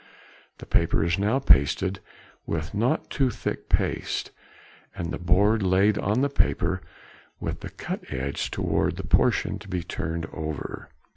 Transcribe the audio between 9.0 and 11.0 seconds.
portion to be turned over.